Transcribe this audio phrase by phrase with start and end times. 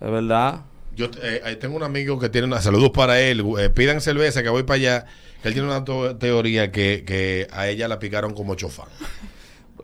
[0.00, 0.62] Es verdad.
[0.96, 3.44] Yo eh, eh, tengo un amigo que tiene una saludos para él.
[3.58, 5.04] eh, pidan cerveza que voy para allá.
[5.42, 5.84] Que él tiene una
[6.18, 8.86] teoría que, que a ella la picaron como chofán.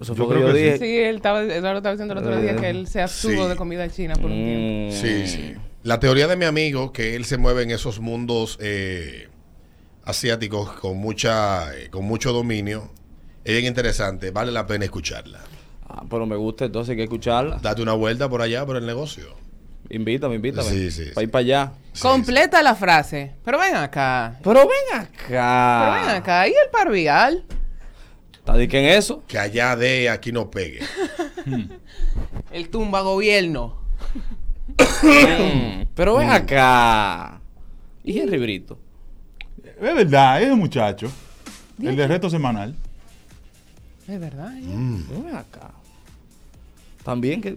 [0.00, 0.64] Eso Yo creo yo que sí.
[0.64, 0.78] dije.
[0.78, 3.48] Sí, él estaba, Eduardo estaba diciendo el otro día que él se abstuvo Sí.
[3.48, 4.94] de comida china por un tiempo.
[4.94, 5.00] Mm.
[5.00, 5.54] Sí, sí.
[5.82, 9.28] La teoría de mi amigo, que él se mueve en esos mundos eh,
[10.04, 12.90] asiáticos con mucha eh, con mucho dominio,
[13.44, 14.30] es bien interesante.
[14.30, 15.40] Vale la pena escucharla.
[15.88, 17.58] Ah, pero me gusta, entonces hay que escucharla.
[17.62, 19.36] Date una vuelta por allá, por el negocio.
[19.90, 20.68] Invítame, invítame.
[20.68, 21.22] Sí, sí, Para sí.
[21.24, 21.72] ir para allá.
[21.92, 23.32] Sí, Completa la frase.
[23.44, 24.38] Pero ven acá.
[24.42, 25.10] Pero ven acá.
[25.28, 26.48] Pero ven acá.
[26.48, 27.44] ¿Y el parvial?
[28.44, 29.22] ¿Está de qué en eso?
[29.26, 30.80] Que allá de aquí no pegue.
[32.52, 33.78] El tumba gobierno.
[35.02, 37.40] Mm, Pero ven acá.
[38.04, 38.78] ¿Y el librito?
[39.64, 41.10] Es verdad, es un muchacho.
[41.82, 42.74] El de reto semanal.
[44.06, 44.54] Es verdad.
[44.58, 45.02] ¿eh?
[45.08, 45.70] Pero ven acá.
[47.02, 47.48] También que.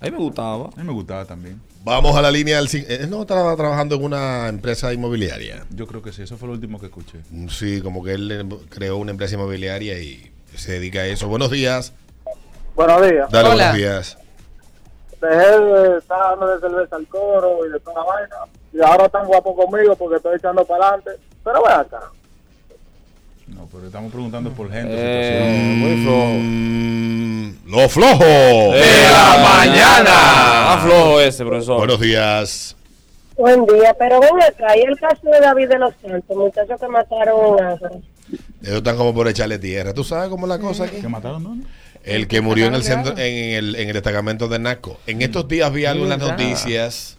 [0.00, 0.66] A mí me gustaba.
[0.66, 1.60] A mí me gustaba también.
[1.84, 2.86] Vamos a la línea del...
[2.88, 5.66] Él no estaba trabajando en una empresa inmobiliaria.
[5.68, 7.18] Yo creo que sí, eso fue lo último que escuché.
[7.30, 11.28] Mm, Sí, como que él eh, creó una empresa inmobiliaria y se dedica a eso.
[11.28, 11.92] Buenos días.
[12.74, 13.30] Buenos días.
[13.30, 13.56] Dale, Hola.
[13.72, 14.18] buenos días.
[15.20, 18.36] Dejé de estar dando de cerveza al coro y de toda la vaina.
[18.72, 21.10] Y ahora están guapos conmigo porque estoy echando para adelante.
[21.44, 22.00] Pero ven acá.
[23.74, 24.88] Pero estamos preguntando por gente.
[24.92, 26.32] Eh, muy flojo.
[26.40, 28.24] Mm, lo flojo.
[28.74, 30.64] De la mañana.
[30.76, 31.78] Más flojo ese, profesor.
[31.78, 32.76] Buenos días.
[33.36, 36.86] Buen día, pero ven acá, y el caso de David de los Santos, muchachos que
[36.86, 37.72] mataron a
[38.62, 39.92] Ellos están como por echarle tierra.
[39.92, 40.98] ¿Tú sabes cómo es la cosa aquí?
[41.00, 41.66] ¿Que mataron dónde?
[42.04, 45.00] El que murió en el centro, en el, en el destacamento de Naco.
[45.08, 47.16] En estos días vi algunas noticias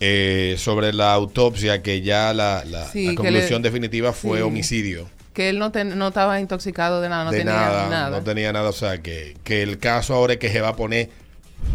[0.00, 4.38] eh, sobre la autopsia que ya la, la- Sí, la que conclusión le- definitiva fue
[4.38, 4.42] sí.
[4.42, 5.08] homicidio.
[5.38, 8.10] Que él no, ten- no estaba intoxicado de nada, no de tenía nada, nada.
[8.18, 8.70] no tenía nada.
[8.70, 11.10] O sea, que, que el caso ahora es que se va a poner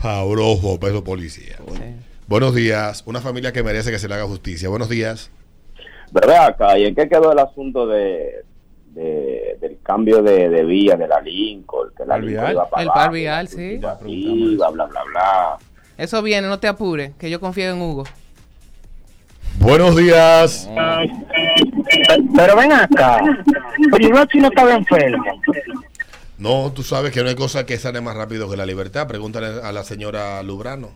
[0.01, 1.55] sabroso peso policía.
[1.71, 1.81] Sí.
[2.27, 3.03] Buenos días.
[3.05, 4.67] Una familia que merece que se le haga justicia.
[4.67, 5.31] Buenos días.
[6.11, 8.43] Pero ve acá, ¿y en qué quedó el asunto de,
[8.95, 11.87] de- del cambio de, de vía de la Lincoln?
[11.95, 12.51] Que la Par Lincoln vial.
[12.55, 13.79] iba para El par vial, sí.
[14.07, 15.57] iba bla, bla, bla.
[15.97, 18.03] Eso viene, no te apures, que yo confío en Hugo.
[19.59, 20.67] Buenos días.
[22.35, 23.21] Pero ven acá.
[23.91, 25.23] Pero yo aquí no estaba enfermo.
[26.37, 29.07] No, tú sabes que no hay cosa que sane más rápido que la libertad.
[29.07, 30.91] Pregúntale a la señora Lubrano.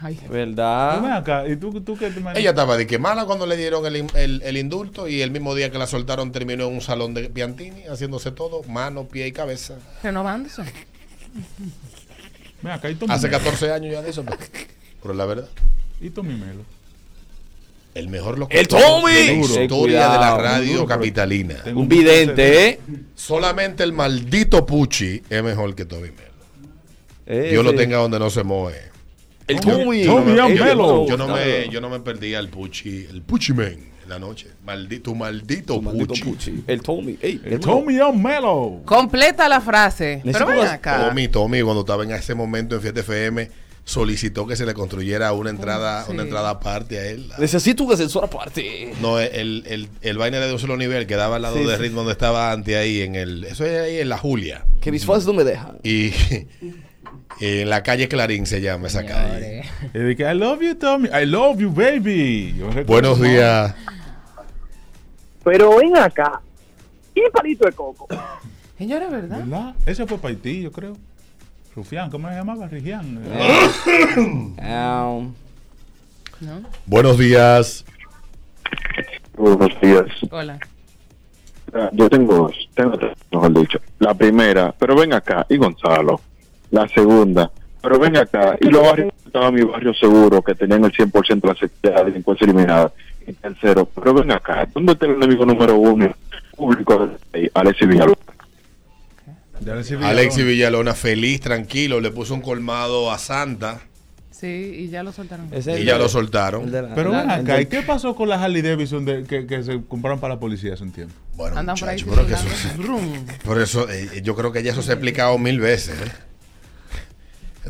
[0.00, 1.16] Ay, ven ¿Verdad?
[1.16, 2.38] acá, ¿y tú, tú qué te imaginas?
[2.38, 5.54] Ella estaba de que mala cuando le dieron el, el- el indulto y el mismo
[5.54, 9.32] día que la soltaron terminó en un salón de Piantini haciéndose todo, mano, pie y
[9.32, 9.76] cabeza.
[10.02, 10.62] renovándose.
[12.62, 13.38] Ven acá, ¿y Hace Melo?
[13.38, 14.24] 14 años ya de eso.
[14.24, 14.38] pero-
[15.02, 15.48] Pero la verdad,
[16.00, 16.62] ¿Y Tommy Melo?
[17.94, 19.12] El mejor locutor ¡El Tommy!
[19.12, 21.56] de la historia cuidado, de la radio duro, capitalina.
[21.74, 22.80] Un vidente, ¿eh?
[23.14, 26.24] Solamente el maldito Pucci es mejor que Tommy Melo.
[27.26, 28.74] Eh, Dios lo tenga donde no se moe.
[29.46, 31.06] El Tommy- Yo, Young yo- Melo.
[31.06, 33.66] yo no me, yo no me perdí al Pucci, el Pucci Man
[34.02, 34.48] en la noche.
[34.64, 36.22] Maldito, tu maldito, Tu maldito Pucci.
[36.22, 36.64] Pucci.
[36.66, 37.18] El Tommy.
[37.20, 38.80] Ey, El Tommy Young Melo.
[38.84, 40.20] Completa la frase.
[40.24, 41.08] Pero ven acá.
[41.08, 43.50] Tommy, Tommy, cuando estaba en ese momento en Fiesta FM,
[43.84, 46.12] solicitó que se le construyera una entrada, Sí.
[46.12, 47.30] una entrada aparte a él.
[47.38, 48.94] Necesito un ascensor aparte.
[49.00, 51.76] No, el, el, el vaina de un solo nivel que daba al lado Sí, de
[51.76, 51.82] sí.
[51.82, 53.44] ritmo donde estaba antes ahí en el.
[53.44, 54.64] Eso es ahí en la Julia.
[54.80, 55.78] Que mis fans no me dejan.
[55.82, 56.12] Y,
[57.40, 59.64] En la calle Clarín se llama esa calle.
[59.92, 61.08] I love you, Tommy.
[61.08, 62.54] I love you, baby.
[62.56, 63.74] Yo recuerdo- Buenos días.
[65.42, 66.40] Pero ven acá.
[67.14, 68.06] ¿Y el palito de coco?
[68.78, 69.38] Señores, ¿verdad?
[69.38, 69.74] ¿Verdad?
[69.84, 70.96] Ese fue para Haití, yo creo.
[71.74, 72.68] Rufián, ¿cómo se llamaba?
[72.68, 73.18] Rigián.
[74.16, 75.32] Um,
[76.40, 76.62] ¿No?
[76.86, 77.84] Buenos días.
[79.36, 80.06] Buenos días.
[80.30, 80.58] Hola.
[81.72, 83.78] Ah, Yo tengo dos, tengo tres, mejor dicho.
[83.98, 86.20] La primera, pero ven acá, y Gonzalo.
[86.70, 87.50] La segunda,
[87.82, 91.48] pero ven acá, y los barrios, estaba mi barrio seguro, que tenían el 100% de
[91.48, 92.92] la secta de delincuencia eliminada.
[93.26, 96.14] Y tercero, pero ven acá, ¿dónde está el enemigo número uno
[96.56, 98.18] público de Alexis Villalobos?
[99.60, 100.50] Ya recibí Alexi algo.
[100.50, 103.80] Villalona, feliz, tranquilo, le puso un colmado a Santa
[104.30, 105.48] Sí, y ya lo soltaron.
[105.54, 106.70] y ya de- lo soltaron.
[106.70, 109.80] la- Pero ven acá, ¿y qué pasó con las Harley Davidson de, que, que se
[109.88, 111.14] compraron para la policía hace un tiempo?
[111.36, 114.72] Bueno, Andan por ahí muchacho, pero que eso, por eso eh, yo creo que ya
[114.72, 115.94] eso se ha explicado mil veces.
[116.00, 116.12] ¿eh?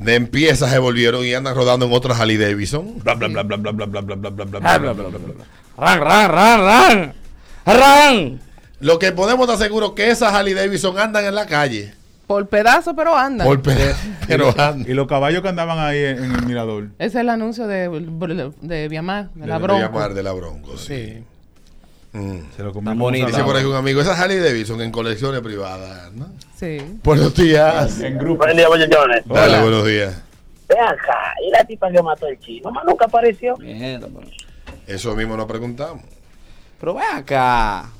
[0.01, 2.99] De empieza se volvieron y andan rodando en otras Harley Davidson.
[3.05, 5.19] Bla, bla, bla, bla, bla, bla, bla, bla, bla, bla, bla, Ah, bla, bla, bla,
[5.19, 7.15] bla,
[7.67, 8.33] bla,
[8.85, 11.95] Lo que podemos estar seguros que esas Harley Davidson andan en la calle.
[12.27, 13.45] Por pedazo, pero anda.
[13.45, 13.95] Por pe-
[14.29, 14.81] pero andan.
[14.89, 16.89] Y los caballos que andaban ahí en, en el mirador.
[16.99, 17.89] Ese es el anuncio de,
[18.61, 19.83] de Viamar, de la Deben de Bronco.
[19.83, 20.87] llamar de la Bronco, sí.
[21.15, 21.25] Sí.
[22.19, 22.39] Mm.
[22.57, 23.27] Se lo Tan bonito.
[23.27, 26.29] Dice por ahí un amigo, esas Harley Davidson en colecciones privadas, ¿no?
[26.57, 26.77] Sí.
[27.03, 28.01] Buenos días.
[28.01, 28.45] En grupo.
[28.45, 29.23] Buen día, muchachones.
[29.27, 29.63] Dale, Hola.
[29.63, 30.23] buenos días.
[30.69, 31.35] Ve acá.
[31.47, 32.71] ¿Y la tipa que mató el chino?
[32.71, 33.57] Más nunca apareció.
[33.57, 34.09] Mierda,
[34.87, 36.05] Eso mismo nos preguntamos.
[36.79, 37.91] Pero ven acá.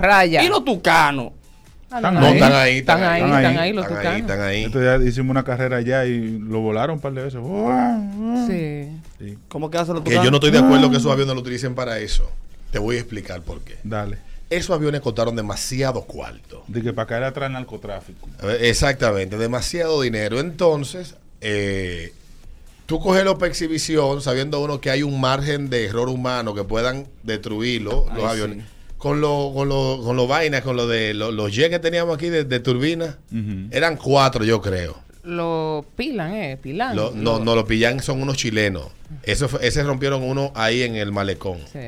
[0.00, 0.42] Raya.
[0.42, 1.32] Y los tucanos.
[1.90, 4.30] No, están ahí, Están ahí, están ahí, están ahí los Están ahí, tucanos.
[4.30, 4.62] están ahí.
[4.64, 7.40] Entonces ya hicimos una carrera allá y lo volaron un par de veces.
[8.46, 8.88] Sí.
[9.18, 10.24] Sí, ¿Cómo que hacen los Que tucanos?
[10.24, 12.30] yo no estoy de acuerdo que esos aviones lo utilicen para eso.
[12.70, 13.76] Te voy a explicar por qué.
[13.82, 14.18] dale.
[14.50, 16.64] Esos aviones costaron demasiado cuarto.
[16.66, 18.28] De que para caer atrás el narcotráfico.
[18.60, 20.40] Exactamente, demasiado dinero.
[20.40, 22.12] Entonces, eh,
[22.86, 27.06] tú coges para exhibición sabiendo uno que hay un margen de error humano que puedan
[27.22, 28.58] destruirlo, los Ay, aviones.
[28.58, 28.64] sí.
[29.00, 32.14] Con los con lo, con lo vainas, con lo de lo- los jets que teníamos
[32.14, 33.16] aquí de, de turbina,
[33.72, 34.96] eran cuatro, yo creo.
[35.24, 36.58] Lo pilan, ¿eh?
[36.62, 36.94] Pilan.
[36.94, 38.88] Lo- no, no, los pillan son unos chilenos.
[39.22, 41.58] Eso fue- ese rompieron uno ahí en el malecón.
[41.72, 41.78] Sí.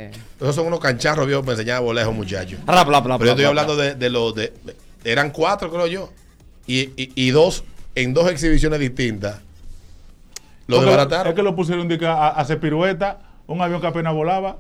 [0.41, 2.59] Esos son unos cancharros, viejo, para enseñar a volar a esos muchachos.
[2.67, 3.85] Pero yo estoy bla, hablando bla.
[3.85, 4.53] de, de los de,
[5.05, 6.11] eran cuatro, creo yo.
[6.67, 7.63] Y, y, y dos,
[7.95, 9.41] en dos exhibiciones distintas.
[10.67, 11.29] Lo desbarataron.
[11.29, 13.19] Es que lo pusieron de que a, a hacer pirueta.
[13.47, 14.57] Un avión que apenas volaba.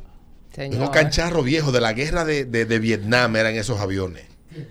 [0.54, 0.76] Señor.
[0.78, 4.24] Unos cancharros viejos de la guerra de, de- de Vietnam eran esos aviones.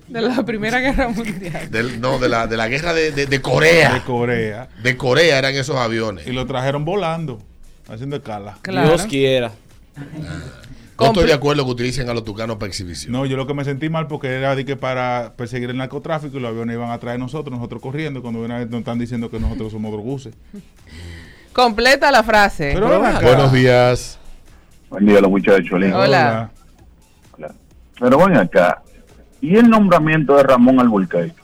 [0.07, 1.71] De la Primera Guerra Mundial.
[1.71, 3.93] Del- no, de la, de la guerra de, de- de Corea.
[3.95, 4.69] De Corea.
[4.83, 6.27] De Corea eran esos aviones.
[6.27, 7.41] Y lo trajeron volando.
[7.89, 8.59] Haciendo escala.
[8.61, 8.89] Claro.
[8.89, 9.51] Dios quiera.
[10.99, 13.11] No estoy de acuerdo que utilicen a los tucanos para exhibición.
[13.11, 16.37] No, yo lo que me sentí mal porque era de que para perseguir el narcotráfico
[16.37, 19.31] y los aviones iban a traer nosotros, nosotros corriendo, cuando una vez nos están diciendo
[19.31, 20.35] que nosotros somos droguses.
[21.53, 22.71] Completa la frase.
[22.75, 23.01] Pero.
[23.23, 24.19] Buenos días.
[24.91, 25.79] Buen día, los muchachos.
[25.79, 25.97] lindo.
[25.97, 26.51] Hola.
[27.37, 27.55] Hola.
[27.97, 28.83] Pero ven acá,
[29.39, 31.41] ¿y el nombramiento de Ramón Alburquerque?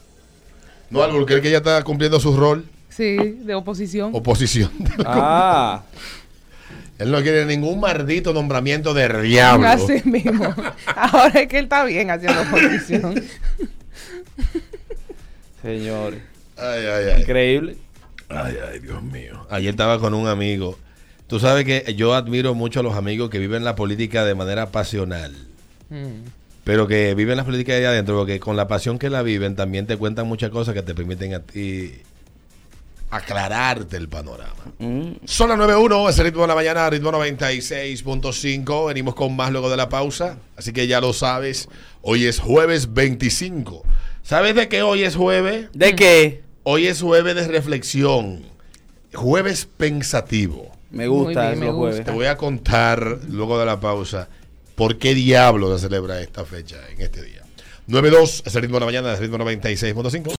[0.90, 2.66] No, Alburquerque que ya está cumpliendo su rol.
[2.90, 4.12] Sí, de oposición.
[4.14, 4.70] Oposición.
[5.06, 5.84] Ah.
[7.00, 9.66] Él no quiere ningún maldito nombramiento de diablo.
[9.66, 10.54] Así mismo.
[10.96, 13.24] Ahora es que él está bien haciendo oposición.
[15.62, 16.22] Señores.
[16.58, 17.22] Ay, ay, ay.
[17.22, 17.78] Increíble.
[18.28, 19.46] Ay, ay, Dios mío.
[19.52, 20.78] Ayer estaba con un amigo.
[21.28, 24.72] Tú sabes que yo admiro mucho a los amigos que viven la política de manera
[24.72, 25.36] pasional.
[25.90, 26.30] Mm.
[26.64, 29.56] Pero que viven la política de ahí adentro, porque con la pasión que la viven
[29.56, 32.02] también te cuentan muchas cosas que te permiten a ti
[33.10, 34.74] aclararte el panorama.
[34.80, 35.12] Mm.
[35.26, 38.88] Son las 9.1, es el ritmo de la mañana, ritmo 96.5.
[38.88, 40.38] Venimos con más luego de la pausa.
[40.56, 41.70] Así que ya lo sabes,
[42.02, 43.84] hoy es jueves 25.
[44.24, 45.70] ¿Sabes de qué hoy es jueves?
[45.74, 46.44] ¿De qué?
[46.64, 48.44] Hoy es jueves de reflexión,
[49.14, 50.77] jueves pensativo.
[50.98, 51.90] Me gusta bien, es me los gusta.
[51.92, 52.06] jueves.
[52.06, 54.28] Te voy a contar luego de la pausa
[54.76, 57.44] por qué diablo se celebra esta fecha en este día.
[57.88, 60.34] 9.2 es el ritmo de la mañana, es el ritmo 96.5.